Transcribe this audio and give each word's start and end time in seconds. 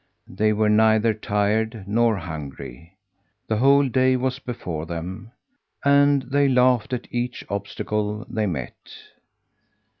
They 0.27 0.51
were 0.51 0.67
neither 0.67 1.13
tired 1.13 1.83
nor 1.85 2.17
hungry. 2.17 2.97
The 3.47 3.57
whole 3.57 3.87
day 3.87 4.15
was 4.15 4.39
before 4.39 4.87
them, 4.87 5.31
and 5.85 6.23
they 6.23 6.47
laughed 6.49 6.91
at 6.91 7.07
each 7.11 7.45
obstacle 7.51 8.25
they 8.27 8.47
met. 8.47 8.89